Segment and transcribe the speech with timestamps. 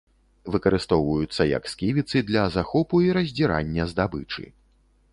[0.53, 4.53] Выкарыстоўваюцца як сківіцы для захопу і раздзірання здабычы.